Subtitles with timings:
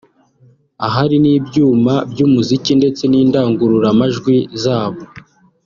[0.87, 5.01] ahari n’ibyuma by’umuziki ndetse n’indangururamajwi zabo